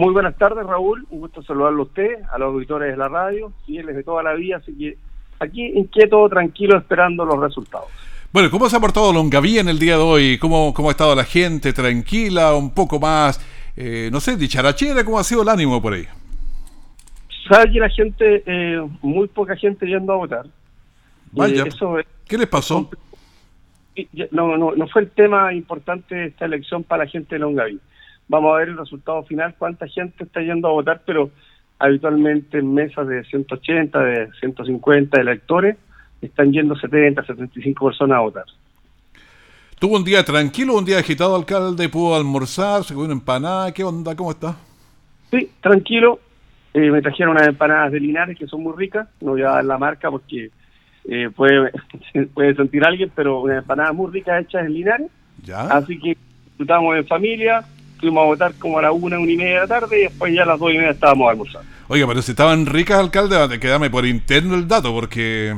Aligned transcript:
Muy 0.00 0.14
buenas 0.14 0.34
tardes, 0.38 0.64
Raúl. 0.64 1.06
Un 1.10 1.20
gusto 1.20 1.42
saludarlo 1.42 1.82
a 1.82 1.84
usted, 1.84 2.22
a 2.32 2.38
los 2.38 2.54
auditores 2.54 2.90
de 2.90 2.96
la 2.96 3.08
radio, 3.08 3.52
fieles 3.66 3.94
de 3.94 4.02
toda 4.02 4.22
la 4.22 4.32
vida. 4.32 4.56
Así 4.56 4.72
que 4.72 4.96
aquí 5.38 5.62
inquieto, 5.74 6.26
tranquilo, 6.30 6.78
esperando 6.78 7.22
los 7.26 7.38
resultados. 7.38 7.88
Bueno, 8.32 8.50
¿cómo 8.50 8.70
se 8.70 8.78
ha 8.78 8.80
portado 8.80 9.12
Longaví 9.12 9.58
en 9.58 9.68
el 9.68 9.78
día 9.78 9.98
de 9.98 10.02
hoy? 10.02 10.38
¿Cómo, 10.38 10.72
cómo 10.72 10.88
ha 10.88 10.92
estado 10.92 11.14
la 11.14 11.24
gente? 11.24 11.74
¿Tranquila? 11.74 12.54
¿Un 12.54 12.72
poco 12.72 12.98
más, 12.98 13.46
eh, 13.76 14.08
no 14.10 14.20
sé, 14.20 14.38
dicharachera? 14.38 15.04
¿Cómo 15.04 15.18
ha 15.18 15.22
sido 15.22 15.42
el 15.42 15.50
ánimo 15.50 15.82
por 15.82 15.92
ahí? 15.92 16.06
Sabe 17.46 17.70
que 17.70 17.80
la 17.80 17.90
gente, 17.90 18.42
eh, 18.46 18.80
muy 19.02 19.28
poca 19.28 19.54
gente 19.54 19.84
yendo 19.84 20.14
a 20.14 20.16
votar. 20.16 20.46
Vaya. 21.32 21.64
Eh, 21.64 21.68
eso 21.68 21.98
¿Qué 22.26 22.38
les 22.38 22.48
pasó? 22.48 22.88
no, 24.30 24.56
no, 24.56 24.74
no 24.74 24.88
fue 24.88 25.02
el 25.02 25.10
tema 25.10 25.52
importante 25.52 26.14
de 26.14 26.26
esta 26.28 26.46
elección 26.46 26.84
para 26.84 27.04
la 27.04 27.10
gente 27.10 27.34
de 27.34 27.40
Longaví. 27.40 27.78
Vamos 28.30 28.54
a 28.54 28.58
ver 28.58 28.68
el 28.68 28.78
resultado 28.78 29.24
final, 29.24 29.56
cuánta 29.58 29.88
gente 29.88 30.22
está 30.22 30.40
yendo 30.40 30.68
a 30.68 30.70
votar, 30.70 31.02
pero 31.04 31.32
habitualmente 31.80 32.58
en 32.58 32.72
mesas 32.72 33.08
de 33.08 33.24
180, 33.24 33.98
de 33.98 34.30
150 34.38 35.20
electores, 35.20 35.76
están 36.22 36.52
yendo 36.52 36.76
70, 36.76 37.26
75 37.26 37.86
personas 37.86 38.18
a 38.18 38.20
votar. 38.20 38.44
¿Tuvo 39.80 39.96
un 39.96 40.04
día 40.04 40.22
tranquilo, 40.22 40.78
un 40.78 40.84
día 40.84 41.00
agitado, 41.00 41.34
alcalde? 41.34 41.88
¿Pudo 41.88 42.14
almorzar? 42.14 42.84
¿Se 42.84 42.94
comió 42.94 43.06
una 43.06 43.14
empanada? 43.14 43.74
¿Qué 43.74 43.82
onda? 43.82 44.14
¿Cómo 44.14 44.30
está? 44.30 44.54
Sí, 45.32 45.50
tranquilo. 45.60 46.20
Eh, 46.72 46.88
me 46.88 47.02
trajeron 47.02 47.34
unas 47.34 47.48
empanadas 47.48 47.90
de 47.90 47.98
Linares 47.98 48.38
que 48.38 48.46
son 48.46 48.62
muy 48.62 48.74
ricas. 48.76 49.08
No 49.20 49.32
voy 49.32 49.42
a 49.42 49.50
dar 49.50 49.64
la 49.64 49.76
marca 49.76 50.08
porque 50.08 50.50
eh, 51.04 51.30
puede, 51.34 51.72
puede 52.34 52.54
sentir 52.54 52.84
alguien, 52.84 53.10
pero 53.12 53.40
unas 53.40 53.58
empanadas 53.58 53.92
muy 53.92 54.08
ricas 54.12 54.40
hechas 54.40 54.66
en 54.66 54.74
Linares. 54.74 55.10
¿Ya? 55.42 55.62
Así 55.62 55.98
que 55.98 56.16
disfrutamos 56.44 56.96
en 56.96 57.06
familia. 57.08 57.64
Fuimos 58.00 58.22
a 58.22 58.26
votar 58.26 58.54
como 58.58 58.78
a 58.78 58.82
la 58.82 58.92
una, 58.92 59.18
una 59.18 59.30
y 59.30 59.36
media 59.36 59.54
de 59.54 59.60
la 59.60 59.66
tarde 59.66 59.98
y 60.00 60.02
después 60.04 60.34
ya 60.34 60.42
a 60.42 60.46
las 60.46 60.58
dos 60.58 60.70
y 60.72 60.78
media 60.78 60.90
estábamos 60.90 61.30
almorzando. 61.30 61.68
Oiga, 61.88 62.06
pero 62.06 62.22
si 62.22 62.30
estaban 62.32 62.66
ricas, 62.66 62.98
alcalde, 62.98 63.58
quedame 63.60 63.90
por 63.90 64.06
interno 64.06 64.54
el 64.54 64.66
dato, 64.66 64.92
porque 64.92 65.54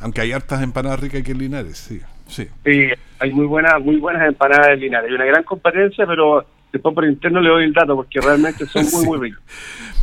aunque 0.00 0.20
hay 0.20 0.32
hartas 0.32 0.62
empanadas 0.62 1.00
ricas 1.00 1.20
aquí 1.20 1.30
en 1.30 1.38
Linares, 1.38 1.78
sí, 1.78 2.00
sí. 2.28 2.48
Sí, 2.64 2.80
hay 3.20 3.32
muy 3.32 3.46
buenas, 3.46 3.80
muy 3.80 3.96
buenas 3.96 4.26
empanadas 4.26 4.68
de 4.68 4.76
Linares. 4.76 5.08
Hay 5.10 5.14
una 5.16 5.24
gran 5.26 5.44
competencia, 5.44 6.06
pero 6.06 6.44
después 6.72 6.94
por 6.94 7.04
interno 7.04 7.40
le 7.40 7.48
doy 7.50 7.64
el 7.64 7.72
dato 7.72 7.94
porque 7.94 8.20
realmente 8.20 8.66
son 8.66 8.82
muy, 8.84 8.90
Sí. 9.02 9.06
muy 9.06 9.18
ricos. 9.18 9.42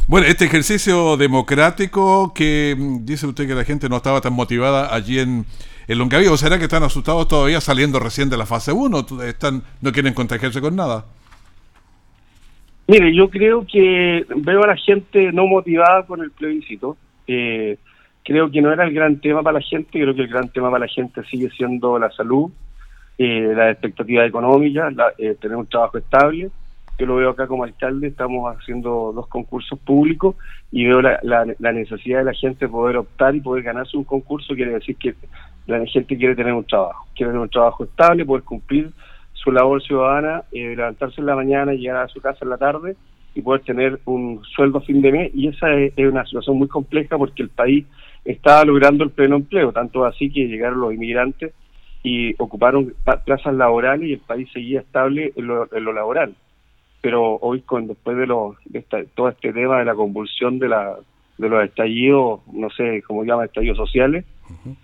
Bueno, 0.08 0.28
este 0.28 0.46
ejercicio 0.46 1.16
democrático 1.18 2.34
que 2.34 2.76
mm, 2.78 3.06
dice 3.06 3.26
usted 3.28 3.48
que 3.48 3.56
la 3.56 3.64
gente 3.64 3.90
no 3.90 3.98
estaba 3.98 4.22
tan 4.22 4.34
motivada 4.34 4.94
allí 4.94 5.20
en, 5.20 5.46
en 5.88 5.98
Longaví, 5.98 6.28
¿o 6.28 6.38
será 6.38 6.58
que 6.58 6.66
están 6.66 6.84
asustados 6.84 7.28
todavía 7.28 7.62
saliendo 7.62 8.00
recién 8.00 8.30
de 8.30 8.38
la 8.38 8.46
fase 8.46 8.72
1? 8.74 9.06
Están, 9.24 9.64
¿No 9.82 9.92
quieren 9.92 10.14
contagiarse 10.14 10.62
con 10.62 10.76
nada? 10.76 11.06
Mire, 12.88 13.14
yo 13.16 13.30
creo 13.30 13.66
que 13.66 14.26
veo 14.36 14.64
a 14.64 14.68
la 14.68 14.76
gente 14.76 15.32
no 15.32 15.48
motivada 15.48 16.06
con 16.06 16.22
el 16.22 16.32
plebiscito. 16.32 16.98
Eh, 17.28 17.78
creo 18.24 18.52
que 18.52 18.62
no 18.62 18.72
era 18.74 18.84
el 18.84 18.94
gran 18.94 19.20
tema 19.22 19.42
para 19.42 19.60
la 19.60 19.66
gente, 19.66 19.90
creo 19.92 20.14
que 20.14 20.22
el 20.22 20.28
gran 20.28 20.50
tema 20.50 20.70
para 20.70 20.86
la 20.86 20.92
gente 20.92 21.24
sigue 21.26 21.50
siendo 21.52 21.98
la 21.98 22.12
salud, 22.12 22.52
eh, 23.18 23.54
la 23.56 23.72
expectativa 23.72 24.26
económica, 24.26 24.90
la- 24.92 25.14
eh, 25.18 25.36
tener 25.40 25.56
un 25.58 25.68
trabajo 25.68 25.98
estable. 25.98 26.50
Yo 27.00 27.06
lo 27.06 27.16
veo 27.16 27.30
acá 27.32 27.48
como 27.48 27.64
alcalde, 27.64 28.08
estamos 28.08 28.56
haciendo 28.56 29.12
dos 29.16 29.28
concursos 29.28 29.80
públicos 29.80 30.36
y 30.72 30.86
veo 30.86 31.02
la, 31.02 31.20
la- 31.24 31.46
la 31.58 31.72
necesidad 31.72 32.20
de 32.20 32.26
la 32.26 32.34
gente 32.34 32.66
de 32.66 32.72
poder 32.72 32.98
optar 32.98 33.34
y 33.36 33.42
poder 33.42 33.64
ganarse 33.64 33.98
un 33.98 34.04
concurso, 34.04 34.54
quiere 34.56 34.74
decir 34.74 34.98
que 34.98 35.16
la 35.68 35.84
gente 35.86 36.18
quiere 36.18 36.36
tener 36.36 36.54
un 36.54 36.66
trabajo, 36.66 37.08
quiere 37.16 37.32
tener 37.32 37.42
un 37.44 37.50
trabajo 37.50 37.86
estable, 37.86 38.26
poder 38.26 38.44
cumplir 38.44 38.90
su 39.44 39.52
labor 39.52 39.82
ciudadana, 39.84 40.44
eh, 40.52 40.74
levantarse 40.76 41.20
en 41.20 41.28
la 41.28 41.36
mañana, 41.36 41.74
llegar 41.74 41.98
a 41.98 42.08
su 42.08 42.22
casa 42.22 42.40
en 42.44 42.50
la 42.50 42.58
tarde 42.58 42.96
y 43.36 43.42
poder 43.42 43.62
tener 43.62 44.00
un 44.06 44.42
sueldo 44.56 44.78
a 44.78 44.82
fin 44.82 45.02
de 45.02 45.12
mes. 45.12 45.32
Y 45.36 45.48
esa 45.48 45.74
es, 45.74 45.92
es 45.98 46.12
una 46.12 46.26
situación 46.26 46.58
muy 46.58 46.68
compleja 46.68 47.18
porque 47.18 47.44
el 47.44 47.50
país 47.50 47.86
estaba 48.24 48.64
logrando 48.64 49.04
el 49.04 49.10
pleno 49.10 49.36
empleo, 49.36 49.72
tanto 49.74 50.06
así 50.06 50.32
que 50.32 50.48
llegaron 50.48 50.80
los 50.80 50.94
inmigrantes 50.94 51.54
y 52.04 52.34
ocuparon 52.42 52.94
pa- 53.04 53.24
plazas 53.24 53.54
laborales 53.56 54.08
y 54.10 54.14
el 54.14 54.20
país 54.20 54.50
seguía 54.54 54.80
estable 54.82 55.34
en 55.36 55.48
lo, 55.48 55.68
en 55.74 55.84
lo 55.84 55.94
laboral. 55.94 56.34
Pero 57.02 57.36
hoy, 57.42 57.62
con 57.62 57.88
después 57.88 58.16
de, 58.18 58.28
lo, 58.28 58.56
de 58.66 58.80
esta- 58.80 59.04
todo 59.16 59.28
este 59.30 59.52
tema 59.52 59.80
de 59.80 59.86
la 59.86 59.96
convulsión 59.96 60.58
de, 60.60 60.70
la, 60.70 60.96
de 61.38 61.50
los 61.50 61.64
estallidos, 61.66 62.42
no 62.54 62.70
sé 62.70 63.02
cómo 63.06 63.26
llaman, 63.26 63.46
estallidos 63.46 63.78
sociales, 63.78 64.24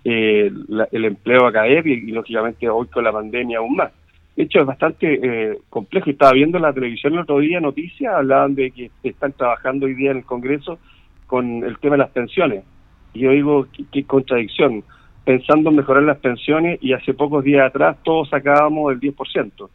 eh, 0.04 0.50
la- 0.68 0.88
el 0.92 1.04
empleo 1.06 1.44
va 1.44 1.48
a 1.50 1.52
caer 1.52 1.86
y, 1.86 1.92
y, 1.92 2.12
lógicamente 2.12 2.68
hoy 2.68 2.86
con 2.88 3.04
la 3.04 3.12
pandemia 3.12 3.58
aún 3.58 3.76
más. 3.76 3.92
De 4.40 4.44
hecho, 4.44 4.60
es 4.60 4.66
bastante 4.66 5.20
eh, 5.22 5.58
complejo. 5.68 6.08
Estaba 6.08 6.32
viendo 6.32 6.56
en 6.56 6.62
la 6.62 6.72
televisión 6.72 7.12
el 7.12 7.18
otro 7.18 7.40
día 7.40 7.60
noticias, 7.60 8.14
hablaban 8.14 8.54
de 8.54 8.70
que 8.70 8.90
están 9.02 9.32
trabajando 9.32 9.84
hoy 9.84 9.92
día 9.92 10.12
en 10.12 10.16
el 10.16 10.24
Congreso 10.24 10.78
con 11.26 11.62
el 11.62 11.78
tema 11.78 11.96
de 11.96 12.04
las 12.04 12.10
pensiones. 12.10 12.64
Y 13.12 13.20
yo 13.20 13.32
digo, 13.32 13.66
qué, 13.92 14.04
contradicción, 14.04 14.82
pensando 15.26 15.68
en 15.68 15.76
mejorar 15.76 16.04
las 16.04 16.16
pensiones 16.20 16.78
y 16.80 16.94
hace 16.94 17.12
pocos 17.12 17.44
días 17.44 17.66
atrás 17.66 17.98
todos 18.02 18.30
sacábamos 18.30 18.90
el 18.94 19.00
10%, 19.00 19.68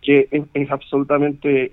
que 0.00 0.28
es, 0.30 0.44
es 0.54 0.70
absolutamente, 0.70 1.72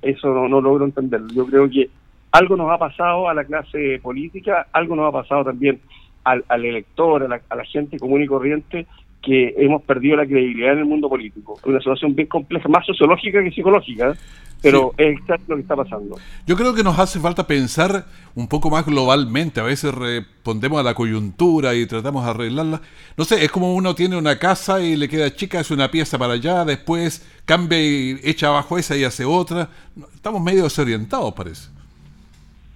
eso 0.00 0.48
no, 0.48 0.62
logro 0.62 0.86
entender. 0.86 1.20
Yo 1.34 1.44
creo 1.44 1.68
que 1.68 1.90
algo 2.32 2.56
nos 2.56 2.70
ha 2.70 2.78
pasado 2.78 3.28
a 3.28 3.34
la 3.34 3.44
clase 3.44 4.00
política, 4.02 4.68
algo 4.72 4.96
nos 4.96 5.10
ha 5.10 5.12
pasado 5.12 5.44
también 5.44 5.80
al, 6.24 6.46
al 6.48 6.64
elector, 6.64 7.24
a 7.24 7.56
la 7.56 7.64
gente 7.66 7.98
común 7.98 8.22
y 8.22 8.26
corriente, 8.26 8.86
que 9.24 9.54
hemos 9.58 9.82
perdido 9.82 10.16
la 10.16 10.26
credibilidad 10.26 10.72
en 10.74 10.80
el 10.80 10.84
mundo 10.84 11.08
político. 11.08 11.56
Es 11.58 11.66
una 11.66 11.78
situación 11.78 12.14
bien 12.14 12.28
compleja, 12.28 12.68
más 12.68 12.84
sociológica 12.86 13.42
que 13.42 13.50
psicológica, 13.50 14.14
pero 14.62 14.92
Sí. 14.96 15.04
es 15.04 15.18
exacto 15.18 15.44
lo 15.48 15.56
que 15.56 15.62
está 15.62 15.76
pasando. 15.76 16.16
Yo 16.46 16.56
creo 16.56 16.74
que 16.74 16.82
nos 16.82 16.98
hace 16.98 17.20
falta 17.20 17.46
pensar 17.46 18.04
un 18.34 18.48
poco 18.48 18.70
más 18.70 18.84
globalmente. 18.86 19.60
A 19.60 19.64
veces 19.64 19.94
respondemos 19.94 20.80
a 20.80 20.82
la 20.82 20.94
coyuntura 20.94 21.74
y 21.74 21.86
tratamos 21.86 22.24
de 22.24 22.30
arreglarla. 22.30 22.80
No 23.16 23.24
sé, 23.24 23.44
es 23.44 23.50
como 23.50 23.74
uno 23.74 23.94
tiene 23.94 24.16
una 24.16 24.38
casa 24.38 24.82
y 24.82 24.96
le 24.96 25.08
queda 25.08 25.34
chica, 25.34 25.60
hace 25.60 25.74
una 25.74 25.90
pieza 25.90 26.18
para 26.18 26.34
allá, 26.34 26.64
después 26.64 27.26
cambia 27.44 27.80
y 27.82 28.18
echa 28.24 28.48
abajo 28.48 28.78
esa 28.78 28.96
y 28.96 29.04
hace 29.04 29.24
otra. 29.24 29.68
Estamos 30.14 30.42
medio 30.42 30.64
desorientados, 30.64 31.32
parece. 31.34 31.68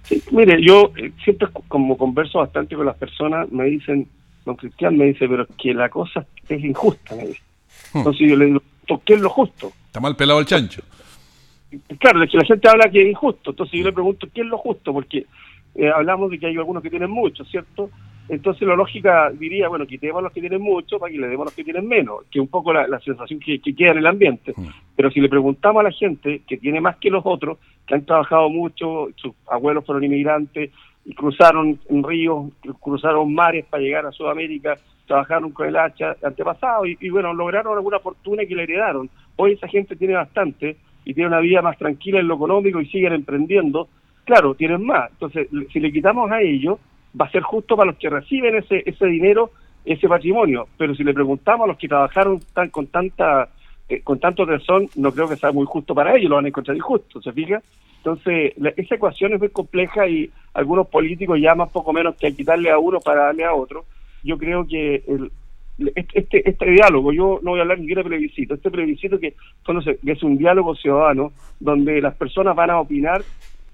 Sí, 0.03 0.23
mire, 0.31 0.57
yo 0.63 0.91
eh, 0.97 1.11
siempre 1.23 1.47
como 1.67 1.95
converso 1.97 2.39
bastante 2.39 2.75
con 2.75 2.85
las 2.85 2.97
personas, 2.97 3.51
me 3.51 3.65
dicen, 3.65 4.07
Cristian 4.55 4.97
me 4.97 5.05
dice, 5.05 5.27
pero 5.27 5.43
es 5.43 5.49
que 5.57 5.73
la 5.73 5.89
cosa 5.89 6.25
es 6.47 6.63
injusta, 6.63 7.15
me 7.15 7.27
dice. 7.27 7.41
Hmm. 7.93 7.97
Entonces 7.99 8.29
yo 8.29 8.35
le 8.35 8.45
digo, 8.45 8.61
¿qué 9.05 9.13
es 9.13 9.21
lo 9.21 9.29
justo? 9.29 9.71
Está 9.87 9.99
mal 9.99 10.15
pelado 10.15 10.39
el 10.39 10.45
chancho. 10.45 10.81
Claro, 11.99 12.23
es 12.23 12.31
que 12.31 12.37
la 12.37 12.45
gente 12.45 12.67
habla 12.67 12.89
que 12.89 13.01
es 13.01 13.09
injusto, 13.09 13.51
entonces 13.51 13.79
yo 13.79 13.85
le 13.85 13.93
pregunto, 13.93 14.27
¿qué 14.33 14.41
es 14.41 14.47
lo 14.47 14.57
justo? 14.57 14.91
Porque 14.91 15.25
eh, 15.75 15.89
hablamos 15.89 16.31
de 16.31 16.39
que 16.39 16.47
hay 16.47 16.57
algunos 16.57 16.81
que 16.81 16.89
tienen 16.89 17.11
mucho, 17.11 17.45
¿cierto? 17.45 17.91
Entonces 18.27 18.67
la 18.67 18.75
lógica 18.75 19.31
diría, 19.31 19.67
bueno, 19.67 19.87
quitemos 19.87 20.19
a 20.19 20.23
los 20.23 20.31
que 20.31 20.39
tienen 20.39 20.61
mucho 20.61 20.99
para 20.99 21.11
que 21.11 21.17
le 21.17 21.27
demos 21.27 21.45
a 21.45 21.49
los 21.49 21.53
que 21.53 21.63
tienen 21.63 21.87
menos, 21.87 22.25
que 22.29 22.37
es 22.37 22.41
un 22.41 22.47
poco 22.47 22.71
la, 22.71 22.87
la 22.87 22.99
sensación 22.99 23.39
que, 23.39 23.59
que 23.59 23.75
queda 23.75 23.91
en 23.91 23.97
el 23.99 24.07
ambiente. 24.07 24.53
Mm. 24.55 24.67
Pero 24.95 25.09
si 25.09 25.19
le 25.19 25.29
preguntamos 25.29 25.79
a 25.79 25.83
la 25.83 25.91
gente 25.91 26.41
que 26.47 26.57
tiene 26.57 26.79
más 26.79 26.97
que 26.97 27.09
los 27.09 27.23
otros, 27.25 27.57
que 27.87 27.95
han 27.95 28.05
trabajado 28.05 28.49
mucho, 28.49 29.09
sus 29.15 29.33
abuelos 29.47 29.83
fueron 29.83 30.03
inmigrantes 30.03 30.69
cruzaron 31.13 31.79
ríos, 31.89 32.51
cruzaron 32.79 33.33
mares 33.33 33.65
para 33.65 33.83
llegar 33.83 34.05
a 34.05 34.11
Sudamérica, 34.11 34.77
trabajaron 35.07 35.51
con 35.51 35.67
el 35.67 35.77
hacha 35.77 36.15
antepasado 36.23 36.85
y, 36.85 37.09
bueno, 37.09 37.33
lograron 37.33 37.75
alguna 37.75 37.99
fortuna 37.99 38.45
que 38.45 38.55
le 38.55 38.63
heredaron. 38.63 39.09
Hoy 39.35 39.53
esa 39.53 39.67
gente 39.67 39.95
tiene 39.95 40.13
bastante 40.13 40.77
y 41.05 41.13
tiene 41.13 41.29
una 41.29 41.39
vida 41.39 41.61
más 41.61 41.77
tranquila 41.77 42.19
en 42.19 42.27
lo 42.27 42.35
económico 42.35 42.79
y 42.79 42.87
siguen 42.87 43.13
emprendiendo. 43.13 43.87
Claro, 44.23 44.53
tienen 44.53 44.85
más. 44.85 45.09
Entonces, 45.11 45.47
si 45.73 45.79
le 45.79 45.91
quitamos 45.91 46.29
a 46.31 46.41
ellos, 46.41 46.77
va 47.19 47.25
a 47.25 47.31
ser 47.31 47.41
justo 47.41 47.75
para 47.75 47.91
los 47.91 47.99
que 47.99 48.09
reciben 48.09 48.55
ese, 48.55 48.83
ese 48.85 49.07
dinero, 49.07 49.51
ese 49.83 50.07
patrimonio. 50.07 50.67
Pero 50.77 50.93
si 50.93 51.03
le 51.03 51.13
preguntamos 51.13 51.65
a 51.65 51.69
los 51.69 51.77
que 51.77 51.87
trabajaron 51.87 52.39
tan, 52.53 52.69
con 52.69 52.85
tanta 52.87 53.49
eh, 53.89 54.01
con 54.01 54.19
tanto 54.19 54.45
tesón, 54.45 54.87
no 54.97 55.11
creo 55.11 55.27
que 55.27 55.35
sea 55.35 55.51
muy 55.51 55.65
justo 55.65 55.95
para 55.95 56.15
ellos, 56.15 56.29
lo 56.29 56.35
van 56.35 56.45
a 56.45 56.49
encontrar 56.49 56.77
injusto, 56.77 57.19
¿se 57.23 57.33
fija? 57.33 57.59
Entonces, 57.99 58.53
la- 58.57 58.73
esa 58.75 58.95
ecuación 58.95 59.33
es 59.33 59.39
muy 59.39 59.49
compleja 59.49 60.07
y 60.07 60.29
algunos 60.53 60.87
políticos 60.87 61.37
llaman 61.39 61.69
poco 61.69 61.93
menos 61.93 62.15
que 62.15 62.27
a 62.27 62.31
quitarle 62.31 62.71
a 62.71 62.79
uno 62.79 62.99
para 62.99 63.25
darle 63.25 63.45
a 63.45 63.53
otro. 63.53 63.85
Yo 64.23 64.37
creo 64.37 64.65
que 64.67 65.03
el, 65.07 65.31
este, 65.95 66.19
este, 66.19 66.49
este 66.49 66.69
diálogo, 66.71 67.11
yo 67.13 67.39
no 67.41 67.51
voy 67.51 67.59
a 67.59 67.63
hablar 67.63 67.79
ni 67.79 67.87
de 67.87 68.03
plebiscito, 68.03 68.55
este 68.55 68.71
plebiscito 68.71 69.19
que, 69.19 69.33
que 70.03 70.11
es 70.11 70.23
un 70.23 70.37
diálogo 70.37 70.75
ciudadano 70.75 71.31
donde 71.59 72.01
las 72.01 72.15
personas 72.15 72.55
van 72.55 72.69
a 72.69 72.79
opinar 72.79 73.21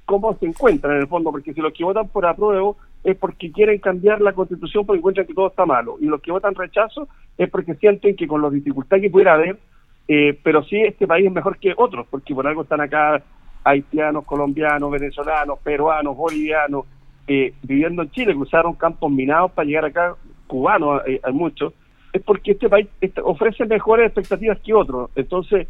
cómo 0.05 0.37
se 0.37 0.45
encuentran 0.45 0.95
en 0.95 1.01
el 1.01 1.07
fondo, 1.07 1.31
porque 1.31 1.53
si 1.53 1.61
los 1.61 1.73
que 1.73 1.83
votan 1.83 2.07
por 2.09 2.25
apruebo 2.27 2.77
es 3.03 3.15
porque 3.17 3.51
quieren 3.51 3.79
cambiar 3.79 4.21
la 4.21 4.33
constitución 4.33 4.85
porque 4.85 4.99
encuentran 4.99 5.25
que 5.25 5.33
todo 5.33 5.47
está 5.47 5.65
malo, 5.65 5.97
y 5.99 6.05
los 6.05 6.21
que 6.21 6.31
votan 6.31 6.53
rechazo 6.53 7.07
es 7.37 7.49
porque 7.49 7.73
sienten 7.75 8.15
que 8.15 8.27
con 8.27 8.41
las 8.41 8.51
dificultades 8.51 9.03
que 9.03 9.09
pudiera 9.09 9.33
haber, 9.33 9.57
eh, 10.07 10.37
pero 10.43 10.63
sí 10.63 10.77
este 10.77 11.07
país 11.07 11.25
es 11.25 11.31
mejor 11.33 11.57
que 11.57 11.73
otros, 11.75 12.05
porque 12.09 12.35
por 12.35 12.45
algo 12.45 12.61
están 12.61 12.81
acá 12.81 13.23
haitianos, 13.65 14.23
colombianos, 14.25 14.91
venezolanos, 14.91 15.59
peruanos, 15.59 16.15
bolivianos, 16.15 16.85
eh, 17.27 17.53
viviendo 17.63 18.03
en 18.03 18.11
Chile, 18.11 18.35
cruzaron 18.35 18.75
campos 18.75 19.11
minados 19.11 19.51
para 19.51 19.65
llegar 19.65 19.85
acá, 19.85 20.15
cubanos 20.47 21.01
eh, 21.07 21.19
hay 21.23 21.33
muchos, 21.33 21.73
es 22.13 22.21
porque 22.21 22.51
este 22.51 22.69
país 22.69 22.87
este, 23.01 23.19
ofrece 23.21 23.65
mejores 23.65 24.05
expectativas 24.05 24.59
que 24.61 24.73
otros. 24.73 25.09
Entonces, 25.15 25.67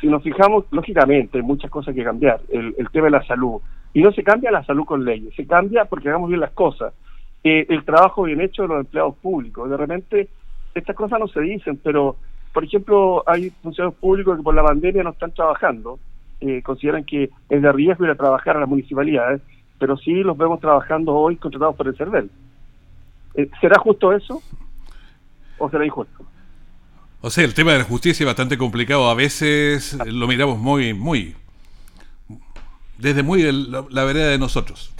si, 0.00 0.06
nos 0.06 0.22
fijamos, 0.22 0.64
lógicamente, 0.70 1.38
hay 1.38 1.44
muchas 1.44 1.70
cosas 1.70 1.94
que 1.94 2.02
cambiar. 2.02 2.40
El, 2.48 2.74
tema 2.90 3.06
de 3.06 3.10
la 3.10 3.26
salud. 3.26 3.60
Y 3.92 4.02
no 4.02 4.12
se 4.12 4.22
cambia 4.22 4.50
la 4.50 4.64
salud 4.64 4.84
con 4.84 5.04
leyes, 5.04 5.34
se 5.34 5.46
cambia 5.46 5.84
porque 5.84 6.08
hagamos 6.08 6.28
bien 6.28 6.40
las 6.40 6.52
cosas. 6.52 6.94
Eh, 7.42 7.66
el 7.68 7.84
trabajo 7.84 8.22
bien 8.22 8.40
hecho 8.40 8.62
de 8.62 8.68
los 8.68 8.80
empleados 8.80 9.16
públicos. 9.16 9.68
De 9.68 9.76
repente, 9.76 10.28
estas 10.74 10.96
cosas 10.96 11.18
no 11.18 11.28
se 11.28 11.40
dicen, 11.40 11.78
pero, 11.82 12.16
por 12.52 12.64
ejemplo, 12.64 13.22
hay 13.26 13.50
funcionarios 13.62 13.98
públicos 13.98 14.36
que 14.36 14.42
por 14.42 14.54
la 14.54 14.62
pandemia 14.62 15.02
no 15.02 15.10
están 15.10 15.32
trabajando. 15.32 15.98
Eh, 16.40 16.62
consideran 16.62 17.04
que 17.04 17.30
es 17.48 17.62
de 17.62 17.72
riesgo 17.72 18.04
ir 18.04 18.10
a 18.10 18.14
trabajar 18.14 18.56
a 18.56 18.60
las 18.60 18.68
municipalidades, 18.68 19.42
pero 19.78 19.96
sí 19.96 20.22
los 20.22 20.38
vemos 20.38 20.60
trabajando 20.60 21.14
hoy 21.14 21.36
contratados 21.36 21.76
por 21.76 21.88
el 21.88 21.96
CERVEL. 21.96 22.30
Eh, 23.34 23.50
¿Será 23.60 23.78
justo 23.78 24.12
eso 24.12 24.42
o 25.58 25.70
será 25.70 25.84
injusto? 25.84 26.24
O 27.20 27.28
sea, 27.28 27.44
el 27.44 27.52
tema 27.52 27.72
de 27.72 27.78
la 27.78 27.84
justicia 27.84 28.24
es 28.24 28.26
bastante 28.26 28.56
complicado. 28.56 29.10
A 29.10 29.14
veces 29.14 29.98
lo 30.06 30.26
miramos 30.26 30.58
muy, 30.58 30.94
muy, 30.94 31.34
desde 32.96 33.22
muy 33.22 33.42
la, 33.42 34.04
vereda 34.04 34.28
de 34.28 34.38
nosotros. 34.38 34.94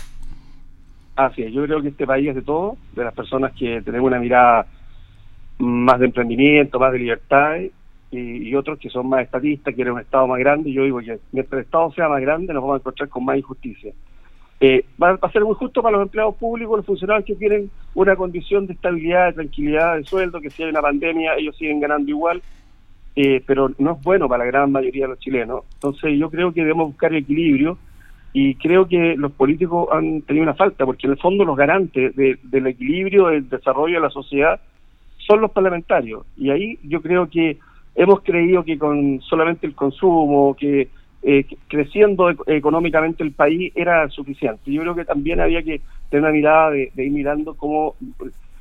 Así 1.17 1.43
es, 1.43 1.53
yo 1.53 1.65
creo 1.65 1.81
que 1.81 1.89
este 1.89 2.07
país 2.07 2.29
es 2.29 2.35
de 2.35 2.43
todo, 2.43 2.77
de 2.95 3.05
las 3.05 3.15
personas 3.15 3.53
que 3.53 3.81
tenemos 3.83 4.07
una 4.07 4.19
mirada 4.19 4.67
más 5.59 5.99
de 6.01 6.07
emprendimiento, 6.07 6.79
más 6.79 6.93
de 6.93 6.99
libertad, 6.99 7.57
y, 8.11 8.55
otros 8.55 8.79
que 8.79 8.91
son 8.91 9.09
más 9.09 9.23
estatistas, 9.23 9.75
quieren 9.75 9.95
un 9.95 10.01
Estado 10.01 10.27
más 10.27 10.39
grande. 10.39 10.73
Yo 10.73 10.85
digo 10.85 10.99
que 10.99 11.19
mientras 11.33 11.59
el 11.59 11.65
Estado 11.65 11.93
sea 11.93 12.09
más 12.09 12.21
grande, 12.21 12.53
nos 12.53 12.63
vamos 12.63 12.75
a 12.75 12.79
encontrar 12.79 13.09
con 13.09 13.25
más 13.25 13.39
injusticia. 13.39 13.93
Eh, 14.63 14.85
va, 15.03 15.19
a 15.21 15.33
ser 15.33 15.43
muy 15.43 15.55
justo 15.55 15.81
para 15.81 15.97
los 15.97 16.07
empleados 16.07 16.35
públicos, 16.35 16.77
los 16.77 16.87
funcionarios 16.87 17.25
que 17.25 17.35
tienen 17.35 17.71
una 17.95 18.15
condición 18.17 18.67
de 18.67 18.75
estabilidad, 18.75 19.29
de 19.29 19.33
tranquilidad 19.33 19.97
de 19.97 20.05
sueldo, 20.05 20.41
que 20.41 20.51
si 20.51 20.63
hay 20.63 20.69
una 20.69 20.83
pandemia 20.83 21.37
ellos 21.37 21.57
siguen 21.57 21.81
ganando 21.81 22.11
igual, 22.11 22.43
eh, 23.17 23.43
pero 23.47 23.71
no 23.79 23.93
es 23.93 24.03
bueno 24.03 24.29
para 24.29 24.45
la 24.45 24.51
gran 24.51 24.71
mayoría 24.71 25.05
de 25.05 25.11
los 25.11 25.19
chilenos. 25.19 25.65
Entonces 25.75 26.19
yo 26.19 26.29
creo 26.31 26.53
que 26.53 26.61
debemos 26.61 26.89
buscar 26.89 27.15
equilibrio 27.15 27.79
y 28.35 28.55
creo 28.57 28.87
que 28.87 29.17
los 29.17 29.33
políticos 29.33 29.89
han 29.93 30.23
tenido 30.23 30.43
una 30.43 30.55
falta, 30.55 30.85
porque 30.85 31.07
en 31.07 31.13
el 31.13 31.19
fondo 31.19 31.45
los 31.45 31.57
garantes 31.57 32.15
del 32.15 32.67
equilibrio, 32.67 33.29
del 33.29 33.49
desarrollo 33.49 33.95
de 33.95 34.03
la 34.03 34.11
sociedad 34.11 34.61
son 35.27 35.41
los 35.41 35.53
parlamentarios. 35.53 36.27
Y 36.37 36.51
ahí 36.51 36.79
yo 36.83 37.01
creo 37.01 37.31
que 37.31 37.59
hemos 37.95 38.21
creído 38.23 38.65
que 38.65 38.79
con 38.79 39.21
solamente 39.21 39.67
el 39.67 39.75
consumo, 39.75 40.55
que 40.55 40.89
eh, 41.23 41.45
creciendo 41.69 42.31
económicamente 42.47 43.23
el 43.23 43.33
país 43.33 43.73
era 43.75 44.09
suficiente. 44.09 44.73
Yo 44.73 44.81
creo 44.81 44.95
que 44.95 45.05
también 45.05 45.41
había 45.41 45.63
que 45.63 45.83
tener 46.09 46.25
una 46.25 46.33
mirada 46.33 46.71
de, 46.71 46.91
ir 46.97 47.11
mirando 47.11 47.55
cómo, 47.55 47.95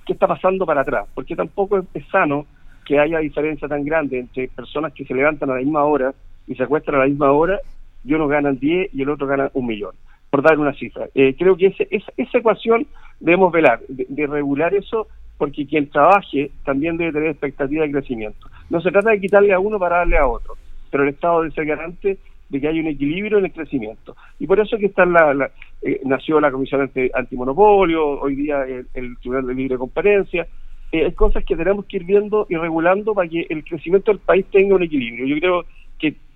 qué 0.05 0.13
está 0.13 0.27
pasando 0.27 0.65
para 0.65 0.81
atrás, 0.81 1.07
porque 1.13 1.35
tampoco 1.35 1.85
es, 1.93 2.05
sano 2.11 2.45
que 2.85 2.99
haya 2.99 3.19
diferencia 3.19 3.67
tan 3.67 3.85
grande 3.85 4.19
entre 4.19 4.49
personas 4.49 4.93
que 4.93 5.05
se 5.05 5.13
levantan 5.13 5.49
a 5.51 5.53
la 5.53 5.59
misma 5.59 5.83
hora 5.83 6.13
y 6.47 6.55
se 6.55 6.63
acuestan 6.63 6.95
a 6.95 6.99
la 6.99 7.05
misma 7.05 7.31
hora 7.31 7.59
y 8.03 8.13
uno 8.13 8.27
gana 8.27 8.51
10 8.51 8.93
y 8.93 9.01
el 9.01 9.09
otro 9.09 9.27
gana 9.27 9.49
un 9.53 9.67
millón, 9.67 9.95
por 10.29 10.41
dar 10.41 10.57
una 10.59 10.73
cifra. 10.73 11.07
Eh, 11.15 11.35
creo 11.37 11.55
que 11.55 11.67
ese, 11.67 11.87
esa, 11.91 12.37
ecuación 12.37 12.87
debemos 13.19 13.51
velar, 13.51 13.79
de, 13.87 14.27
regular 14.27 14.73
eso, 14.73 15.07
porque 15.39 15.65
quien 15.65 15.89
trabaje 15.89 16.51
también 16.65 16.97
debe 16.97 17.13
tener 17.13 17.30
expectativa 17.30 17.86
de 17.86 17.91
crecimiento. 17.91 18.47
No 18.69 18.81
se 18.81 18.91
trata 18.91 19.12
de 19.12 19.21
quitarle 19.21 19.53
a 19.53 19.59
uno 19.59 19.80
para 19.80 20.00
darle 20.00 20.18
a 20.18 20.27
otro, 20.27 20.56
pero 20.91 21.03
el 21.03 21.09
Estado 21.09 21.41
debe 21.41 21.56
ser 21.56 21.65
garante 21.65 22.18
de 22.50 22.59
que 22.59 22.68
hay 22.68 22.80
un 22.80 22.88
equilibrio 22.88 23.38
en 23.38 23.45
el 23.45 23.53
crecimiento. 23.53 24.18
Y 24.38 24.47
por 24.47 24.59
eso 24.59 24.77
que 24.77 24.88
está 24.88 25.06
la, 25.06 25.50
eh, 25.81 26.01
nació 26.03 26.41
la 26.41 26.51
Comisión 26.51 26.91
Antimonopolio, 27.13 28.19
hoy 28.19 28.36
día 28.36 28.65
el, 28.94 29.18
Tribunal 29.19 29.47
de 29.47 29.56
Libre 29.56 29.77
Competencia. 29.77 30.45
Eh, 30.91 31.06
hay 31.06 31.13
cosas 31.13 31.45
que 31.45 31.56
tenemos 31.56 31.86
que 31.86 31.97
ir 31.97 32.03
viendo 32.03 32.45
y 32.50 32.57
regulando 32.57 33.13
para 33.13 33.30
que 33.30 33.47
el 33.50 33.63
crecimiento 33.63 34.12
del 34.12 34.19
país 34.19 34.45
tenga 34.51 34.75
un 34.75 34.83
equilibrio. 34.83 35.25
Yo 35.25 35.39
creo 35.39 35.65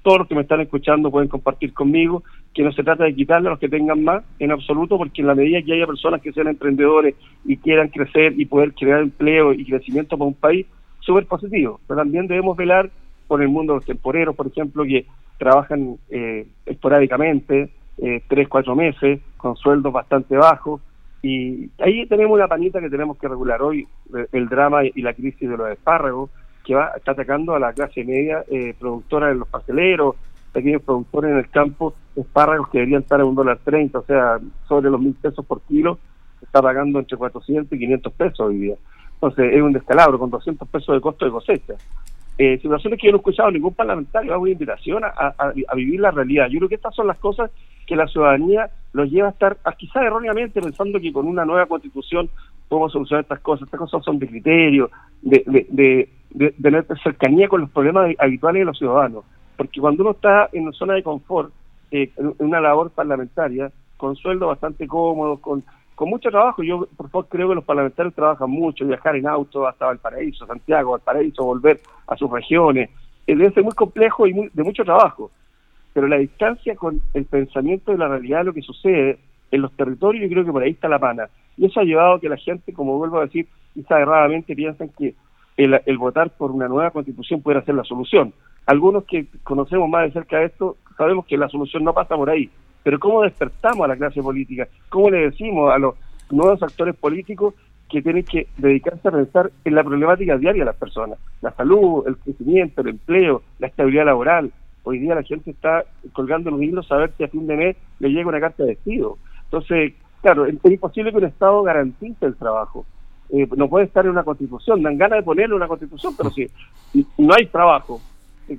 todos 0.03 0.19
los 0.19 0.27
que 0.27 0.35
me 0.35 0.41
están 0.41 0.61
escuchando 0.61 1.09
pueden 1.09 1.29
compartir 1.29 1.73
conmigo 1.73 2.23
que 2.53 2.61
no 2.61 2.71
se 2.71 2.83
trata 2.83 3.05
de 3.05 3.15
quitarle 3.15 3.47
a 3.47 3.51
los 3.51 3.59
que 3.59 3.69
tengan 3.69 4.03
más 4.03 4.23
en 4.38 4.51
absoluto, 4.51 4.97
porque 4.97 5.21
en 5.21 5.27
la 5.27 5.35
medida 5.35 5.61
que 5.61 5.73
haya 5.73 5.88
personas 5.88 6.21
que 6.21 6.31
sean 6.33 6.47
emprendedores 6.47 7.15
y 7.45 7.57
quieran 7.57 7.88
crecer 7.88 8.39
y 8.39 8.45
poder 8.45 8.73
crear 8.73 9.01
empleo 9.01 9.53
y 9.53 9.65
crecimiento 9.65 10.17
para 10.17 10.27
un 10.27 10.35
país, 10.35 10.67
súper 11.00 11.25
positivo. 11.25 11.79
Pero 11.88 12.00
también 12.00 12.27
debemos 12.27 12.55
velar 12.55 12.91
por 13.27 13.41
el 13.41 13.47
mundo 13.47 13.73
de 13.73 13.77
los 13.77 13.85
temporeros, 13.85 14.35
por 14.35 14.47
ejemplo, 14.47 14.83
que 14.83 15.05
trabajan 15.39 15.95
eh, 16.09 16.45
esporádicamente, 16.65 17.69
eh, 17.97 18.21
tres, 18.27 18.47
cuatro 18.47 18.75
meses, 18.75 19.21
con 19.38 19.55
sueldos 19.55 19.91
bastante 19.91 20.35
bajos. 20.35 20.81
Y 21.21 21.69
ahí 21.79 22.05
tenemos 22.07 22.33
una 22.35 22.47
panita 22.47 22.81
que 22.81 22.89
tenemos 22.89 23.17
que 23.17 23.29
regular 23.29 23.61
hoy, 23.61 23.88
eh, 24.15 24.27
el 24.33 24.50
drama 24.50 24.83
y 24.83 25.01
la 25.01 25.13
crisis 25.13 25.50
de 25.50 25.57
los 25.57 25.69
espárragos, 25.71 26.29
que 26.63 26.75
va 26.75 26.94
está 26.95 27.12
atacando 27.12 27.54
a 27.56 27.60
la 27.60 27.74
clase 27.74 28.04
media 28.04 28.44
eh, 28.50 28.74
productora 28.80 29.27
de 29.27 29.36
los 29.36 29.48
pasteleros, 29.48 30.15
pequeños 30.51 30.81
productores 30.81 31.31
en 31.31 31.38
el 31.38 31.50
campo, 31.50 31.94
espárragos 32.15 32.69
que 32.69 32.80
deberían 32.80 33.01
estar 33.01 33.19
a 33.19 33.25
un 33.25 33.36
dólar 33.36 33.60
treinta, 33.63 34.00
o 34.00 34.06
sea, 34.06 34.39
sobre 34.68 34.89
los 34.89 35.01
mil 35.01 35.13
pesos 35.13 35.45
por 35.45 35.62
kilo, 35.62 35.98
está 36.42 36.62
pagando 36.62 37.00
entre 37.00 37.18
400 37.18 37.71
y 37.74 37.80
500 37.80 38.13
pesos 38.13 38.39
hoy 38.42 38.57
día. 38.57 38.75
Entonces 39.15 39.54
es 39.54 39.62
un 39.62 39.74
descalabro 39.74 40.19
con 40.19 40.30
200 40.30 40.68
pesos 40.68 40.95
de 40.95 41.01
costo 41.01 41.25
de 41.25 41.31
cosecha 41.31 41.75
eh, 42.38 42.57
situaciones 42.60 43.00
que 43.00 43.07
yo 43.07 43.12
no 43.12 43.18
he 43.18 43.19
escuchado 43.19 43.51
ningún 43.51 43.75
parlamentario 43.75 44.33
hago 44.33 44.44
una 44.44 44.51
invitación 44.51 45.04
a, 45.04 45.54
vivir 45.75 46.00
la 46.00 46.12
realidad. 46.12 46.48
Yo 46.50 46.60
creo 46.60 46.69
que 46.69 46.75
estas 46.75 46.95
son 46.95 47.07
las 47.07 47.18
cosas 47.18 47.51
que 47.86 47.95
la 47.95 48.07
ciudadanía 48.07 48.71
los 48.94 49.10
lleva 49.12 49.27
a 49.27 49.31
estar, 49.31 49.57
quizás 49.77 50.04
erróneamente, 50.04 50.62
pensando 50.62 51.00
que 51.00 51.13
con 51.13 51.27
una 51.27 51.45
nueva 51.45 51.68
constitución 51.68 52.30
podemos 52.73 52.91
solucionar 52.91 53.21
estas 53.21 53.39
cosas. 53.41 53.67
Estas 53.67 53.79
cosas 53.79 54.03
son 54.03 54.17
de 54.17 54.27
criterio, 54.27 54.89
de, 55.21 55.43
de, 55.45 56.09
de, 56.31 56.51
tener 56.51 56.85
cercanía 57.03 57.47
con 57.47 57.61
los 57.61 57.69
problemas 57.69 58.15
habituales 58.17 58.61
de 58.61 58.65
los 58.65 58.77
ciudadanos. 58.77 59.23
Porque 59.55 59.79
cuando 59.79 60.01
uno 60.01 60.11
está 60.11 60.49
en 60.51 60.63
una 60.63 60.71
zona 60.71 60.95
de 60.95 61.03
confort, 61.03 61.53
eh, 61.91 62.11
en 62.17 62.33
una 62.39 62.59
labor 62.59 62.89
parlamentaria, 62.89 63.71
con 63.97 64.15
sueldo 64.15 64.47
bastante 64.47 64.87
cómodo, 64.87 65.37
con 65.37 65.63
mucho 65.99 66.29
trabajo. 66.29 66.63
Yo, 66.63 66.87
por 66.97 67.27
creo 67.27 67.49
que 67.49 67.55
los 67.55 67.63
parlamentarios 67.63 68.15
trabajan 68.15 68.49
mucho, 68.49 68.85
viajar 68.85 69.15
en 69.15 69.27
auto 69.27 69.67
hasta 69.67 69.85
Valparaíso, 69.85 70.45
Santiago, 70.47 70.91
Valparaíso, 70.91 71.43
volver 71.43 71.81
a 72.07 72.17
sus 72.17 72.29
regiones. 72.31 72.89
Eh, 73.27 73.35
debe 73.35 73.51
ser 73.51 73.63
muy 73.63 73.73
complejo 73.73 74.27
y 74.27 74.33
de 74.33 74.63
mucho 74.63 74.83
trabajo. 74.83 75.31
Pero 75.93 76.07
la 76.07 76.17
distancia 76.17 76.75
con 76.75 77.01
el 77.13 77.25
pensamiento 77.25 77.91
de 77.91 77.99
la 77.99 78.07
realidad 78.07 78.39
de 78.39 78.45
lo 78.45 78.53
que 78.53 78.61
sucede 78.61 79.19
en 79.51 79.61
los 79.61 79.71
territorios, 79.73 80.23
yo 80.23 80.29
creo 80.29 80.45
que 80.45 80.51
por 80.51 80.63
ahí 80.63 80.71
está 80.71 80.89
la 80.89 80.97
pana. 80.97 81.29
Y 81.57 81.65
eso 81.65 81.79
ha 81.79 81.83
llevado 81.83 82.15
a 82.15 82.19
que 82.19 82.29
la 82.29 82.38
gente, 82.38 82.73
como 82.73 82.97
vuelvo 82.97 83.19
a 83.19 83.25
decir, 83.25 83.47
quizá 83.73 84.00
erradamente 84.00 84.55
piensan 84.55 84.89
que 84.89 85.15
el, 85.57 85.79
el 85.85 85.97
votar 85.97 86.31
por 86.31 86.51
una 86.51 86.67
nueva 86.67 86.91
constitución 86.91 87.41
puede 87.41 87.61
ser 87.63 87.75
la 87.75 87.83
solución. 87.83 88.33
Algunos 88.65 89.03
que 89.03 89.27
conocemos 89.44 89.89
más 89.89 90.05
de 90.05 90.11
cerca 90.11 90.39
de 90.39 90.45
esto, 90.45 90.77
sabemos 90.97 91.25
que 91.25 91.38
la 91.38 91.50
solución 91.50 91.83
no 91.83 91.94
pasa 91.94 92.15
por 92.15 92.29
ahí 92.29 92.50
pero 92.83 93.00
¿cómo 93.00 93.23
despertamos 93.23 93.85
a 93.85 93.88
la 93.88 93.95
clase 93.95 94.22
política? 94.22 94.67
¿Cómo 94.89 95.10
le 95.10 95.29
decimos 95.29 95.74
a 95.74 95.79
los 95.79 95.95
nuevos 96.29 96.62
actores 96.62 96.95
políticos 96.95 97.55
que 97.89 98.01
tienen 98.01 98.25
que 98.25 98.48
dedicarse 98.57 99.07
a 99.07 99.12
pensar 99.12 99.51
en 99.63 99.75
la 99.75 99.83
problemática 99.83 100.38
diaria 100.38 100.63
de 100.63 100.65
las 100.65 100.75
personas? 100.75 101.17
La 101.41 101.51
salud, 101.53 102.05
el 102.05 102.17
crecimiento, 102.17 102.81
el 102.81 102.89
empleo, 102.89 103.41
la 103.60 103.67
estabilidad 103.67 104.05
laboral. 104.05 104.51
Hoy 104.83 105.00
día 105.00 105.15
la 105.15 105.24
gente 105.24 105.51
está 105.51 105.86
colgando 106.12 106.51
los 106.51 106.62
hilos 106.62 106.91
a 106.91 106.98
ver 106.98 107.13
si 107.17 107.24
a 107.24 107.29
fin 107.29 107.48
de 107.48 107.55
mes 107.55 107.77
le 108.00 108.10
llega 108.10 108.27
una 108.27 108.41
carta 108.41 108.63
de 108.63 108.69
despido. 108.69 109.17
Entonces, 109.45 109.93
claro, 110.24 110.46
es 110.46 110.56
imposible 110.63 111.12
que 111.12 111.18
un 111.18 111.25
Estado 111.25 111.62
garantice 111.62 112.25
el 112.25 112.36
trabajo. 112.36 112.86
Eh, 113.30 113.48
no 113.56 113.68
puede 113.68 113.86
estar 113.86 114.06
en 114.06 114.12
una 114.12 114.24
constitución, 114.24 114.82
dan 114.82 114.98
ganas 114.98 115.20
de 115.20 115.24
ponerle 115.24 115.56
una 115.56 115.68
constitución, 115.68 116.13
pero 116.18 116.32
si 116.32 116.50
no 117.18 117.34
hay 117.34 117.46
trabajo, 117.48 118.01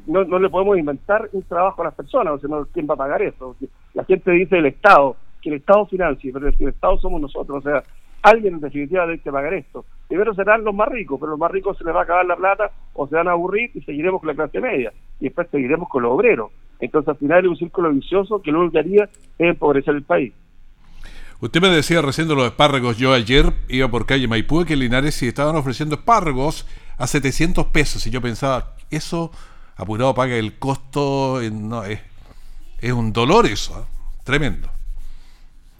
no, 0.06 0.24
no 0.24 0.38
le 0.38 0.48
podemos 0.48 0.78
inventar 0.78 1.28
un 1.32 1.42
trabajo 1.42 1.82
a 1.82 1.86
las 1.86 1.94
personas, 1.94 2.34
o 2.34 2.38
sea, 2.38 2.48
no, 2.48 2.66
¿quién 2.66 2.86
va 2.88 2.94
a 2.94 2.98
pagar 2.98 3.22
eso? 3.22 3.56
La 3.94 4.04
gente 4.04 4.30
dice 4.32 4.58
el 4.58 4.66
Estado, 4.66 5.16
que 5.40 5.50
el 5.50 5.56
Estado 5.56 5.86
financie, 5.86 6.32
pero 6.32 6.48
el 6.48 6.68
Estado 6.68 6.98
somos 6.98 7.20
nosotros, 7.20 7.58
o 7.58 7.62
sea, 7.62 7.82
alguien 8.22 8.54
en 8.54 8.60
definitiva 8.60 9.06
debe 9.06 9.20
que 9.20 9.32
pagar 9.32 9.54
esto. 9.54 9.84
Primero 10.08 10.34
serán 10.34 10.64
los 10.64 10.74
más 10.74 10.88
ricos, 10.88 11.18
pero 11.18 11.30
los 11.30 11.38
más 11.38 11.50
ricos 11.50 11.78
se 11.78 11.84
les 11.84 11.94
va 11.94 12.00
a 12.00 12.04
acabar 12.04 12.26
la 12.26 12.36
plata 12.36 12.70
o 12.94 13.06
se 13.06 13.16
van 13.16 13.28
a 13.28 13.32
aburrir 13.32 13.70
y 13.74 13.80
seguiremos 13.82 14.20
con 14.20 14.28
la 14.28 14.34
clase 14.34 14.60
media, 14.60 14.92
y 15.20 15.24
después 15.24 15.48
seguiremos 15.50 15.88
con 15.88 16.02
los 16.02 16.12
obreros. 16.12 16.50
Entonces 16.80 17.08
al 17.08 17.16
final 17.16 17.44
es 17.44 17.50
un 17.50 17.56
círculo 17.56 17.90
vicioso 17.90 18.42
que 18.42 18.50
lo 18.50 18.60
único 18.60 18.72
que 18.72 18.78
haría 18.80 19.04
es 19.04 19.48
empobrecer 19.50 19.94
el 19.94 20.02
país. 20.02 20.32
Usted 21.44 21.60
me 21.60 21.68
decía 21.68 22.00
recién 22.00 22.26
de 22.26 22.34
los 22.34 22.46
espárragos. 22.46 22.96
Yo 22.96 23.12
ayer 23.12 23.52
iba 23.68 23.86
por 23.88 24.06
calle 24.06 24.26
Maipú 24.26 24.64
que 24.64 24.76
Linares 24.76 25.22
y 25.22 25.28
estaban 25.28 25.54
ofreciendo 25.56 25.96
espárragos 25.96 26.66
a 26.96 27.06
700 27.06 27.66
pesos. 27.66 28.06
Y 28.06 28.10
yo 28.10 28.22
pensaba, 28.22 28.72
eso 28.90 29.30
apurado 29.76 30.14
paga 30.14 30.36
el 30.36 30.58
costo, 30.58 31.40
no, 31.52 31.84
es, 31.84 32.00
es 32.80 32.92
un 32.92 33.12
dolor 33.12 33.44
eso, 33.44 33.78
¿eh? 33.78 33.84
tremendo. 34.24 34.68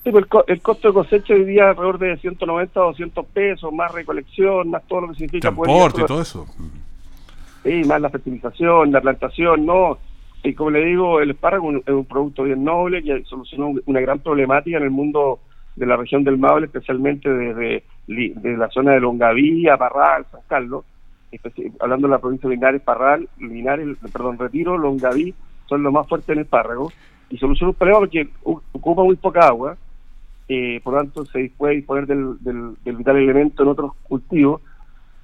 Sí, 0.02 0.11
pues 0.11 0.26
el, 0.49 0.61
costo 0.61 0.88
de 0.88 0.94
cosecha 0.94 1.33
hoy 1.33 1.47
día 1.47 1.71
alrededor 1.71 1.99
de 1.99 2.18
190 2.18 2.80
o 2.83 2.87
200 2.88 3.25
pesos, 3.28 3.73
más 3.73 3.90
recolección, 3.90 4.68
más 4.68 4.87
todo 4.87 5.00
lo 5.00 5.09
que 5.09 5.14
significa... 5.14 5.49
Transporte 5.49 6.02
y 6.02 6.04
todo 6.04 6.21
eso. 6.21 6.47
Sí, 7.62 7.85
más 7.85 8.02
la 8.02 8.11
fertilización, 8.11 8.92
la 8.92 9.00
plantación, 9.00 9.64
no. 9.64 9.97
Y 10.42 10.52
como 10.52 10.73
le 10.73 10.85
digo, 10.85 11.23
el 11.23 11.30
espárrago 11.30 11.73
es 11.73 11.88
un 11.88 12.04
producto 12.04 12.42
bien 12.42 12.62
noble 12.62 13.02
que 13.02 13.25
soluciona 13.25 13.80
una 13.87 14.00
gran 14.00 14.18
problemática 14.18 14.76
en 14.76 14.83
el 14.83 14.90
mundo 14.90 15.40
de 15.76 15.87
la 15.87 15.97
región 15.97 16.25
del 16.25 16.38
Maule, 16.38 16.66
especialmente 16.66 17.28
desde 17.28 17.85
de, 18.07 18.57
la 18.57 18.69
zona 18.71 18.93
de 18.93 19.00
Longavía, 19.00 19.76
Parral, 19.76 20.26
San 20.31 20.40
Carlos, 20.47 20.85
hablando 21.81 22.07
de 22.07 22.12
la 22.12 22.21
provincia 22.21 22.49
de 22.49 22.54
Linares, 22.54 22.83
Parral, 22.83 23.28
Linares, 23.38 23.97
perdón, 24.12 24.38
Retiro, 24.38 24.78
Longaví, 24.78 25.35
son 25.66 25.83
los 25.83 25.93
más 25.93 26.07
fuertes 26.09 26.28
en 26.31 26.40
espárrago, 26.40 26.93
y 27.31 27.38
soluciona 27.38 27.71
un 27.71 27.76
problema 27.76 28.00
porque 28.00 28.28
ocupa 28.45 29.02
muy 29.02 29.16
poca 29.16 29.49
agua, 29.49 29.76
eh, 30.49 30.81
por 30.85 30.95
lo 30.95 31.00
tanto 31.00 31.25
se 31.25 31.50
puede 31.57 31.76
disponer 31.76 32.07
del, 32.07 32.37
del, 32.40 32.97
vital 32.97 33.16
elemento 33.16 33.62
en 33.62 33.71
otros 33.71 33.93
cultivos, 34.02 34.61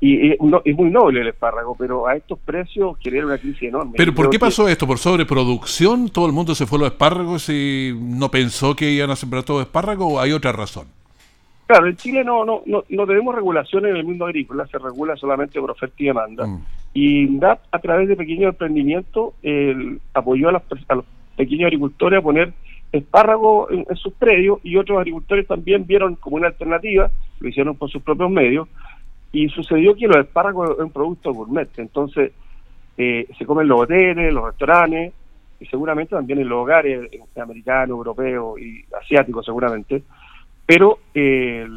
y, 0.01 0.33
es 0.33 0.41
muy 0.41 0.91
noble 0.91 1.21
el 1.21 1.29
espárrago, 1.29 1.77
pero 1.79 2.07
a 2.07 2.17
estos 2.17 2.39
precios 2.39 2.97
genera 3.01 3.27
una 3.27 3.39
crisis 3.39 3.65
enorme. 3.65 3.93
¿Pero 3.97 4.15
por 4.15 4.31
qué 4.31 4.39
pasó 4.39 4.67
esto? 4.67 4.87
¿Por 4.87 4.99
sobreproducción? 4.99 6.09
¿Todo 6.09 6.27
el 6.27 6.33
mundo 6.33 6.55
se 6.55 6.67
fue 6.67 6.79
a 6.79 6.81
los 6.81 6.93
espárragos 6.93 7.49
y 7.51 7.95
no 8.01 8.31
pensó 8.31 8.75
que 8.75 8.91
iban 8.91 9.11
a 9.11 9.17
sembrar 9.17 9.43
todo 9.43 9.61
espárrago 9.61 10.07
o 10.07 10.21
hay 10.21 10.33
otra 10.33 10.53
razón? 10.53 10.87
Claro, 11.67 11.87
en 11.87 11.97
Chile 11.97 12.25
no, 12.25 12.45
no, 12.45 12.63
no, 12.67 12.85
no 12.89 13.07
tenemos 13.07 13.35
regulación 13.35 13.87
en 13.87 13.95
el 13.95 14.05
mundo 14.05 14.27
agrícola, 14.27 14.67
se 14.67 14.79
regula 14.79 15.17
solamente 15.17 15.61
por 15.61 15.71
oferta 15.71 15.95
y 15.99 16.07
demanda. 16.07 16.47
Mm. 16.47 16.65
Y 16.95 17.39
DAP, 17.39 17.61
a 17.71 17.79
través 17.79 18.09
de 18.09 18.17
pequeños 18.17 18.51
emprendimientos, 18.51 19.35
apoyó 20.15 20.49
a, 20.49 20.53
los 20.53 20.63
pequeños 21.37 21.67
agricultores 21.67 22.19
a 22.19 22.23
poner 22.23 22.53
espárragos 22.91 23.71
en, 23.71 23.87
sus 23.97 24.13
predios 24.15 24.59
y 24.65 24.77
otros 24.77 24.99
agricultores 24.99 25.47
también 25.47 25.87
vieron 25.87 26.17
como 26.17 26.37
una 26.37 26.49
alternativa, 26.49 27.11
lo 27.39 27.49
hicieron 27.49 27.77
por 27.77 27.91
sus 27.91 28.03
propios 28.03 28.31
medios, 28.31 28.69
y 29.33 29.49
sucedió 29.49 29.95
que 29.95 30.09
los 30.09 30.17
espárragos 30.17 30.71
es 30.71 30.79
un 30.79 30.91
producto 30.91 31.33
gourmet, 31.33 31.69
entonces 31.79 32.33
eh, 32.97 33.27
se 33.39 33.47
comen 33.47 33.69
los 33.69 33.81
hoteles, 33.81 34.33
los 34.33 34.45
restaurantes, 34.45 35.13
y 35.61 35.67
seguramente 35.67 36.15
también 36.17 36.41
en 36.41 36.49
los 36.49 36.59
hogares 36.63 37.11
americanos, 37.41 37.91
europeos 37.91 38.61
y 38.61 38.85
asiáticos 39.01 39.45
seguramente, 39.45 40.03
pero 40.67 40.99
eh, 41.15 41.69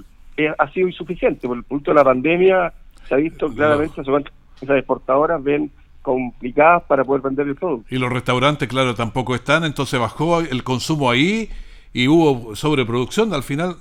ha 0.58 0.72
sido 0.72 0.88
insuficiente. 0.88 1.48
Por 1.48 1.58
el 1.58 1.64
punto 1.64 1.92
de 1.92 1.96
la 1.96 2.04
pandemia 2.04 2.74
se 3.08 3.14
ha 3.14 3.18
visto 3.18 3.54
claramente 3.54 4.02
que 4.02 4.66
esas 4.66 4.78
exportadoras 4.78 5.44
ven 5.44 5.70
complicadas 6.02 6.84
para 6.84 7.04
poder 7.04 7.22
vender 7.22 7.48
el 7.48 7.56
producto. 7.56 7.94
Y 7.94 7.98
los 7.98 8.12
restaurantes, 8.12 8.68
claro, 8.68 8.96
tampoco 8.96 9.36
están, 9.36 9.64
entonces 9.64 10.00
bajó 10.00 10.42
el 10.42 10.64
consumo 10.64 11.10
ahí 11.10 11.50
y 11.94 12.08
hubo 12.08 12.56
sobreproducción, 12.56 13.34
al 13.34 13.44
final, 13.44 13.78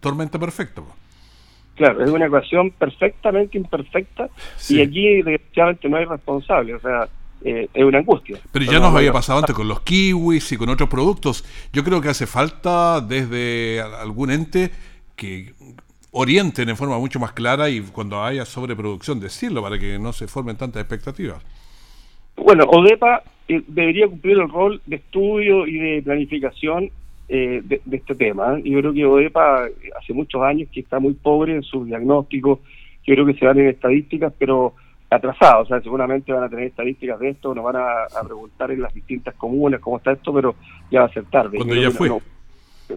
tormenta 0.00 0.38
perfecta. 0.38 0.82
Claro, 1.80 2.04
es 2.04 2.10
una 2.10 2.26
ecuación 2.26 2.72
perfectamente 2.72 3.56
imperfecta 3.56 4.28
y 4.68 4.82
aquí 4.82 5.22
desgraciadamente 5.22 5.88
no 5.88 5.96
hay 5.96 6.04
responsable, 6.04 6.74
o 6.74 6.78
sea, 6.78 7.08
eh, 7.42 7.70
es 7.72 7.84
una 7.84 8.00
angustia. 8.00 8.38
Pero 8.52 8.66
ya 8.66 8.78
nos 8.78 8.94
había 8.94 9.14
pasado 9.14 9.38
antes 9.38 9.56
con 9.56 9.66
los 9.66 9.80
kiwis 9.80 10.52
y 10.52 10.58
con 10.58 10.68
otros 10.68 10.90
productos. 10.90 11.42
Yo 11.72 11.82
creo 11.82 12.02
que 12.02 12.10
hace 12.10 12.26
falta 12.26 13.00
desde 13.00 13.80
algún 13.80 14.30
ente 14.30 14.70
que 15.16 15.54
orienten 16.10 16.68
en 16.68 16.76
forma 16.76 16.98
mucho 16.98 17.18
más 17.18 17.32
clara 17.32 17.70
y 17.70 17.80
cuando 17.80 18.22
haya 18.22 18.44
sobreproducción 18.44 19.18
decirlo 19.18 19.62
para 19.62 19.78
que 19.78 19.98
no 19.98 20.12
se 20.12 20.28
formen 20.28 20.58
tantas 20.58 20.82
expectativas. 20.82 21.42
Bueno, 22.36 22.64
ODEPA 22.64 23.22
eh, 23.48 23.62
debería 23.66 24.06
cumplir 24.06 24.36
el 24.36 24.50
rol 24.50 24.82
de 24.84 24.96
estudio 24.96 25.66
y 25.66 25.78
de 25.78 26.02
planificación 26.02 26.90
eh, 27.32 27.62
de, 27.62 27.80
este 27.92 28.16
tema. 28.16 28.58
Yo 28.58 28.80
creo 28.80 28.92
que 28.92 29.06
ODEPA 29.06 29.68
hace 30.00 30.12
muchos 30.12 30.42
años 30.42 30.68
que 30.72 30.80
está 30.80 30.98
muy 30.98 31.14
pobre 31.14 31.54
en 31.54 31.62
sus 31.62 31.86
diagnósticos. 31.86 32.58
Yo 33.06 33.14
creo 33.14 33.24
que 33.24 33.34
se 33.34 33.46
dan 33.46 33.60
en 33.60 33.68
estadísticas, 33.68 34.32
pero 34.36 34.74
atrasados, 35.08 35.66
o 35.66 35.68
sea, 35.68 35.80
seguramente 35.80 36.32
van 36.32 36.42
a 36.42 36.48
tener 36.48 36.66
estadísticas 36.66 37.20
de 37.20 37.30
esto, 37.30 37.54
nos 37.54 37.64
van 37.64 37.76
a, 37.76 38.06
preguntar 38.24 38.72
en 38.72 38.82
las 38.82 38.92
distintas 38.92 39.34
comunas 39.36 39.80
cómo 39.80 39.98
está 39.98 40.10
esto, 40.10 40.32
pero 40.32 40.56
ya 40.90 41.00
va 41.00 41.06
a 41.06 41.12
ser 41.12 41.24
tarde. 41.26 41.56
Cuando 41.56 41.76
ya 41.76 41.92
fue. 41.92 42.10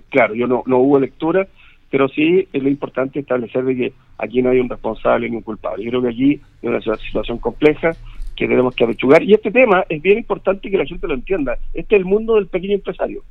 claro, 0.10 0.34
yo 0.34 0.48
no, 0.48 0.64
no 0.66 0.80
hubo 0.80 1.00
lectura, 1.00 1.48
pero 1.92 2.08
sí 2.08 2.48
es 2.52 2.64
lo 2.64 2.70
importante 2.70 3.20
establecer 3.20 3.64
de 3.66 3.76
que 3.76 3.94
aquí 4.18 4.42
no 4.42 4.50
hay 4.50 4.60
un 4.60 4.70
responsable 4.70 5.30
ni 5.30 5.36
un 5.36 5.44
culpable. 5.44 5.84
Yo 5.84 5.92
creo 5.92 6.02
que 6.02 6.10
aquí 6.10 6.42
hay 6.64 6.70
una 6.70 6.82
situación 6.82 7.38
compleja 7.38 7.92
que 8.36 8.48
tenemos 8.48 8.76
que 8.76 8.84
apechugar. 8.84 9.22
Y 9.22 9.34
este 9.34 9.52
tema 9.52 9.86
es 9.88 10.02
bien 10.02 10.18
importante 10.18 10.72
que 10.72 10.78
la 10.78 10.86
gente 10.86 11.08
lo 11.08 11.14
entienda. 11.14 11.56
Este 11.72 11.96
es 11.96 12.00
el 12.00 12.06
mundo 12.06 12.34
del 12.36 12.48
pequeño 12.48 12.74
empresario. 12.74 13.24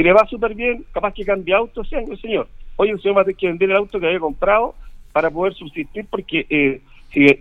Si 0.00 0.04
le 0.04 0.14
va 0.14 0.24
súper 0.24 0.54
bien, 0.54 0.86
capaz 0.92 1.12
que 1.12 1.26
cambie 1.26 1.54
auto, 1.54 1.84
señor. 1.84 2.48
Hoy 2.76 2.88
el 2.88 3.02
señor 3.02 3.18
va 3.18 3.20
a 3.20 3.24
tener 3.24 3.36
que 3.36 3.48
vender 3.48 3.68
el 3.68 3.76
auto 3.76 4.00
que 4.00 4.06
había 4.06 4.18
comprado 4.18 4.74
para 5.12 5.30
poder 5.30 5.52
subsistir 5.52 6.06
porque 6.08 6.46
eh, 6.48 6.80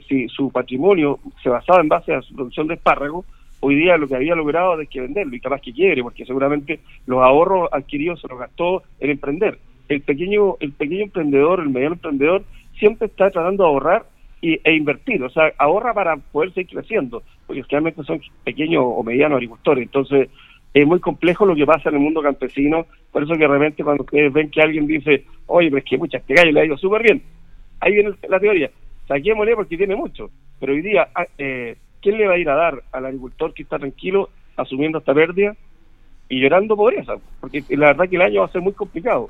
si, 0.06 0.28
su 0.28 0.51
patrimonio 0.51 1.20
se 1.42 1.48
basaba 1.48 1.80
en 1.80 1.88
base 1.88 2.13
a 2.13 2.22
su 2.22 2.36
producción 2.36 2.68
de 2.68 2.74
espárragos, 2.74 3.25
hoy 3.62 3.75
día 3.75 3.96
lo 3.96 4.10
que 4.10 4.18
había 4.18 4.36
logrado 4.36 4.78
es 4.82 4.89
que 4.89 5.00
venderlo 5.00 5.34
y 5.38 5.39
capaz 5.39 5.62
que 5.62 5.72
quiebre, 5.72 6.04
porque 6.04 6.25
seguramente 6.25 6.82
los 7.06 7.22
ahorros 7.22 7.70
adquiridos 7.72 8.20
se 8.20 8.28
los 8.28 8.38
gastó 8.38 8.84
en 9.00 9.12
emprender. 9.12 9.58
El 9.88 10.01
pequeño, 10.01 10.58
el 10.60 10.74
pequeño 10.74 11.04
emprendedor, 11.04 11.62
el 11.62 11.70
mediano 11.70 11.96
emprendedor, 11.96 12.44
siempre 12.78 13.08
está 13.08 13.32
tratando 13.32 13.63
de 13.63 13.70
ahorrar 13.70 14.06
y, 14.42 14.60
e 14.66 14.75
invertir, 14.75 15.24
o 15.24 15.30
sea, 15.30 15.54
ahorra 15.58 15.94
para 15.94 16.18
poder 16.18 16.54
seguir 16.54 16.75
creciendo, 16.75 17.24
porque 17.48 17.63
realmente 17.70 18.04
son 18.04 18.20
pequeños 18.44 18.84
o 18.86 19.01
medianos 19.01 19.38
agricultores. 19.38 19.82
Entonces, 19.82 20.28
es 20.74 20.86
muy 20.86 21.00
complejo 21.00 21.46
lo 21.46 21.56
que 21.56 21.66
pasa 21.66 21.90
en 21.90 21.96
el 21.96 22.02
mundo 22.02 22.22
campesino, 22.22 22.86
por 23.12 23.24
eso 23.24 23.34
que 23.34 23.40
de 23.40 23.48
repente 23.48 23.84
cuando 23.84 24.04
ustedes 24.04 24.32
ven 24.32 24.50
que 24.50 24.62
alguien 24.62 24.86
dice, 24.88 25.26
oye, 25.48 25.70
pero 25.70 25.80
es 25.80 25.86
que 25.86 25.98
muchas 25.98 26.22
este 26.22 26.34
gallo 26.36 26.52
le 26.52 26.62
ha 26.62 26.66
ido 26.66 26.78
súper 26.78 27.04
bien, 27.04 27.24
ahí 27.80 27.94
viene 27.94 28.12
la 28.28 28.40
teoría 28.40 28.70
saquémosle 29.10 29.56
porque 29.56 29.76
tiene 29.76 29.96
mucho. 29.96 30.30
Pero 30.60 30.74
hoy 30.74 30.82
día, 30.82 31.10
ah, 31.14 31.26
eh, 31.38 31.76
¿quién 32.02 32.18
le 32.18 32.28
va 32.28 32.36
a 32.36 32.38
ir 32.38 32.50
a 32.50 32.56
dar 32.56 32.82
al 32.94 33.06
agricultor 33.06 33.54
que 33.54 33.64
está 33.64 33.78
tranquilo 33.78 34.30
asumiendo 34.56 35.00
esta 35.00 35.14
pérdida 35.14 35.56
y 36.30 36.40
llorando 36.40 36.78
pobreza? 36.78 37.16
Porque 37.42 37.64
la 37.70 37.88
verdad 37.88 38.08
que 38.08 38.16
el 38.16 38.22
año 38.22 38.42
va 38.42 38.46
a 38.46 38.52
ser 38.52 38.62
muy 38.62 38.74
complicado. 38.74 39.28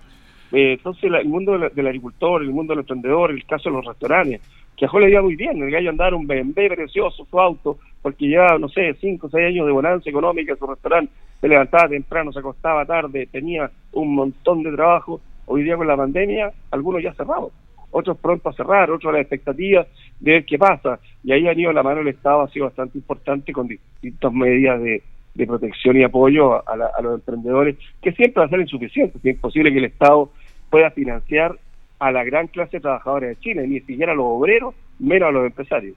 Eh, 0.52 0.74
entonces, 0.74 1.04
el 1.12 1.30
mundo 1.30 1.58
del, 1.58 1.88
agricultor, 1.88 2.42
el 2.42 2.52
mundo 2.52 2.74
del 2.74 2.82
emprendedor, 2.82 3.32
el 3.32 3.46
caso 3.46 3.70
de 3.70 3.78
los 3.78 3.86
restaurantes, 3.86 4.42
que 4.76 4.86
a 4.86 5.00
le 5.00 5.10
iba 5.10 5.22
muy 5.22 5.36
bien, 5.36 5.62
el 5.62 5.72
gallo 5.72 5.90
andaba 5.90 6.16
un 6.16 6.28
BMW 6.28 6.68
precioso, 6.76 7.26
su 7.30 7.40
auto, 7.40 7.78
porque 8.02 8.28
llevaba, 8.28 8.58
no 8.58 8.70
sé, 8.70 8.94
5 9.00 9.28
o 9.28 9.30
6 9.30 9.48
años 9.48 9.66
de 9.66 9.72
bonanza 9.72 10.10
económica, 10.10 10.56
su 10.56 10.66
restaurante 10.66 11.12
se 11.40 11.48
levantaba 11.48 11.90
temprano, 11.90 12.32
se 12.32 12.40
acostaba 12.40 12.86
tarde, 12.86 13.28
tenía 13.32 13.72
un 13.94 14.16
montón 14.16 14.64
de 14.64 14.72
trabajo. 14.72 15.22
Hoy 15.46 15.64
día 15.64 15.78
con 15.78 15.88
la 15.88 15.98
pandemia, 15.98 16.52
algunos 16.72 17.02
ya 17.02 17.14
cerrados 17.14 17.52
otros 17.92 18.18
pronto 18.18 18.50
a 18.50 18.54
cerrar, 18.54 18.92
otros 18.92 19.10
a 19.10 19.14
la 19.14 19.22
expectativa 19.22 19.86
de 20.20 20.32
ver 20.32 20.46
qué 20.46 20.58
pasa. 20.58 21.00
Y 21.24 21.32
ahí 21.32 21.48
han 21.48 21.60
ido 21.60 21.74
la 21.74 21.84
mano 21.84 22.02
el 22.02 22.08
Estado, 22.08 22.42
ha 22.42 22.50
sido 22.50 22.66
bastante 22.66 22.98
importante 22.98 23.52
con 23.52 23.68
distintas 23.68 24.34
medidas 24.34 24.82
de, 24.82 25.04
protección 25.48 25.96
y 25.96 26.04
apoyo 26.04 26.68
a, 26.68 27.02
los 27.02 27.16
emprendedores, 27.16 27.78
que 28.02 28.12
siempre 28.12 28.42
va 28.42 28.48
a 28.48 28.50
ser 28.50 28.60
insuficiente. 28.60 29.18
Es 29.20 29.26
imposible 29.26 29.72
que 29.72 29.78
el 29.78 29.86
Estado 29.86 30.32
pueda 30.70 30.92
financiar 30.92 31.58
a 31.98 32.12
la 32.12 32.26
gran 32.26 32.48
clase 32.48 32.82
trabajadora 32.82 33.28
de 33.28 33.40
Chile, 33.40 33.66
ni 33.66 33.80
siquiera 33.80 34.12
a 34.12 34.16
los 34.16 34.26
obreros, 34.28 34.76
menos 35.00 35.30
a 35.30 35.32
los 35.32 35.46
empresarios. 35.46 35.96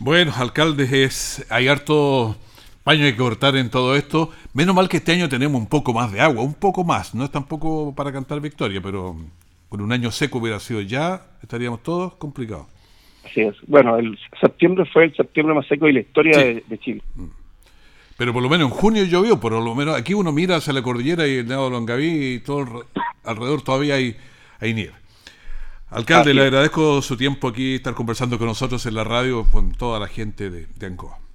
Bueno, 0.00 0.32
alcaldes, 0.36 0.92
es, 0.92 1.46
hay 1.48 1.68
harto 1.68 2.36
paño 2.88 3.04
que 3.04 3.16
cortar 3.16 3.54
en 3.56 3.68
todo 3.68 3.94
esto. 3.94 4.30
Menos 4.54 4.74
mal 4.74 4.88
que 4.88 4.96
este 4.96 5.12
año 5.12 5.28
tenemos 5.28 5.60
un 5.60 5.66
poco 5.66 5.92
más 5.92 6.10
de 6.10 6.22
agua, 6.22 6.42
un 6.42 6.54
poco 6.54 6.84
más. 6.84 7.14
No 7.14 7.22
es 7.22 7.30
tampoco 7.30 7.94
para 7.94 8.10
cantar 8.10 8.40
victoria, 8.40 8.80
pero 8.80 9.14
con 9.68 9.82
un 9.82 9.92
año 9.92 10.10
seco 10.10 10.38
hubiera 10.38 10.58
sido 10.58 10.80
ya, 10.80 11.20
estaríamos 11.42 11.82
todos 11.82 12.14
complicados. 12.14 12.66
Así 13.26 13.42
es. 13.42 13.54
Bueno, 13.66 13.98
el 13.98 14.18
septiembre 14.40 14.86
fue 14.90 15.04
el 15.04 15.14
septiembre 15.14 15.54
más 15.54 15.66
seco 15.66 15.84
de 15.84 15.92
la 15.92 16.00
historia 16.00 16.38
de, 16.38 16.78
Chile. 16.78 17.02
Mm. 17.14 17.26
Pero 18.16 18.32
por 18.32 18.42
lo 18.42 18.48
menos 18.48 18.70
en 18.70 18.74
junio 18.74 19.04
llovió, 19.04 19.38
por 19.38 19.52
lo 19.52 19.74
menos 19.74 19.94
aquí 19.94 20.14
uno 20.14 20.32
mira 20.32 20.56
hacia 20.56 20.72
la 20.72 20.80
cordillera 20.80 21.28
y 21.28 21.36
el 21.36 21.48
lado 21.50 21.64
de 21.64 21.70
Longaví 21.72 22.36
y 22.36 22.38
todo 22.40 22.86
alrededor 23.22 23.60
todavía 23.60 23.96
hay, 23.96 24.16
hay 24.60 24.72
nieve. 24.72 24.94
Alcalde, 25.90 26.32
le 26.32 26.40
agradezco 26.40 27.02
su 27.02 27.18
tiempo 27.18 27.48
aquí, 27.48 27.74
estar 27.74 27.92
conversando 27.92 28.38
con 28.38 28.46
nosotros 28.46 28.86
en 28.86 28.94
la 28.94 29.04
radio 29.04 29.44
con 29.52 29.72
toda 29.72 30.00
la 30.00 30.06
gente 30.08 30.48
de, 30.48 30.64
de 30.74 30.86
Ancoa. 30.86 31.27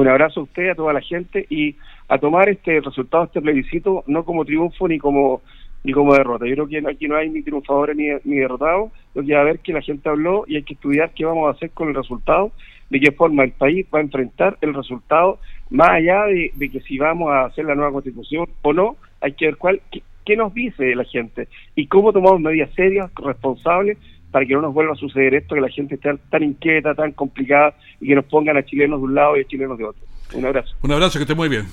Un 0.00 0.08
abrazo 0.08 0.40
a 0.40 0.42
usted, 0.44 0.70
a 0.70 0.74
toda 0.74 0.94
la 0.94 1.02
gente 1.02 1.46
y 1.50 1.76
a 2.08 2.16
tomar 2.16 2.48
este 2.48 2.80
resultado, 2.80 3.24
este 3.24 3.42
plebiscito, 3.42 4.02
no 4.06 4.24
como 4.24 4.46
triunfo 4.46 4.88
ni 4.88 4.98
como 4.98 5.42
y 5.84 5.92
como 5.92 6.14
derrota. 6.14 6.46
Yo 6.46 6.54
creo 6.54 6.68
que 6.68 6.82
aquí 6.90 7.06
no 7.06 7.16
hay 7.16 7.28
ni 7.28 7.42
triunfadores 7.42 7.94
ni, 7.94 8.08
ni 8.24 8.36
derrotados, 8.36 8.90
lo 9.14 9.22
que 9.22 9.34
va 9.34 9.42
a 9.42 9.44
ver 9.44 9.58
que 9.58 9.74
la 9.74 9.82
gente 9.82 10.08
habló 10.08 10.44
y 10.46 10.56
hay 10.56 10.62
que 10.62 10.72
estudiar 10.72 11.12
qué 11.14 11.26
vamos 11.26 11.48
a 11.48 11.50
hacer 11.50 11.70
con 11.72 11.88
el 11.88 11.94
resultado, 11.94 12.50
de 12.88 12.98
qué 12.98 13.12
forma 13.12 13.44
el 13.44 13.52
país 13.52 13.86
va 13.94 13.98
a 13.98 14.02
enfrentar 14.02 14.56
el 14.62 14.72
resultado, 14.72 15.38
más 15.68 15.90
allá 15.90 16.24
de, 16.24 16.70
que 16.70 16.80
si 16.80 16.96
vamos 16.96 17.30
a 17.30 17.44
hacer 17.44 17.66
la 17.66 17.74
nueva 17.74 17.92
constitución 17.92 18.46
o 18.62 18.72
no, 18.72 18.96
hay 19.20 19.32
que 19.32 19.46
ver 19.46 19.56
cuál, 19.58 19.82
qué, 20.24 20.36
nos 20.36 20.54
dice 20.54 20.94
la 20.94 21.04
gente 21.04 21.48
y 21.74 21.88
cómo 21.88 22.10
tomamos 22.10 22.40
medidas 22.40 22.72
serias, 22.74 23.10
responsables, 23.16 23.98
para 24.30 24.46
que 24.46 24.54
no 24.54 24.62
nos 24.62 24.74
vuelva 24.74 24.92
a 24.92 24.96
suceder 24.96 25.34
esto, 25.34 25.54
que 25.54 25.60
la 25.60 25.68
gente 25.68 25.96
esté 25.96 26.10
tan 26.30 26.42
inquieta, 26.42 26.94
tan 26.94 27.12
complicada 27.12 27.74
y 28.00 28.08
que 28.08 28.14
nos 28.14 28.24
pongan 28.24 28.56
a 28.56 28.64
chilenos 28.64 29.00
de 29.00 29.04
un 29.04 29.14
lado 29.14 29.36
y 29.36 29.40
a 29.40 29.44
chilenos 29.44 29.78
de 29.78 29.84
otro. 29.84 30.02
Un 30.34 30.44
abrazo. 30.46 30.74
Un 30.82 30.92
abrazo, 30.92 31.18
que 31.18 31.24
esté 31.24 31.34
muy 31.34 31.48
bien. 31.48 31.66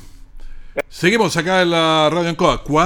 Seguimos 0.89 1.35
acá 1.37 1.61
en 1.61 1.71
la 1.71 2.09
Radio 2.11 2.29
Ancoa. 2.29 2.63